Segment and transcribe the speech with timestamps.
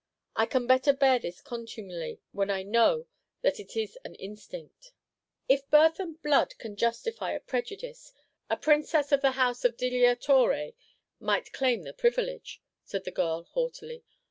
[0.35, 3.05] I can better bear this contumely when I know
[3.43, 4.93] that it is an instinct."
[5.47, 8.11] "If birth and blood can justify a prejudice,
[8.49, 10.71] a Princess of the house of Delia Torre
[11.19, 14.03] might claim the privilege," said the girl, haughtily.